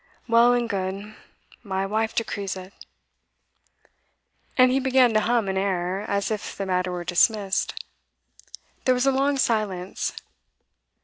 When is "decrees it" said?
2.15-2.73